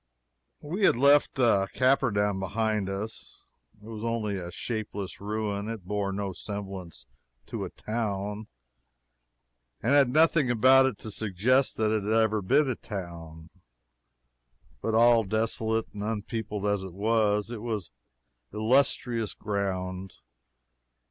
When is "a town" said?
7.65-8.47, 12.67-13.51